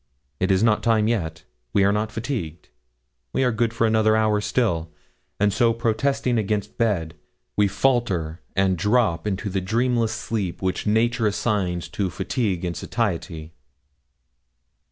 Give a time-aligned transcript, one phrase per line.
[0.39, 1.43] It is not time yet;
[1.73, 2.69] we are not fatigued;
[3.33, 4.91] we are good for another hour still,
[5.39, 7.13] and so protesting against bed,
[7.55, 13.53] we falter and drop into the dreamless sleep which nature assigns to fatigue and satiety.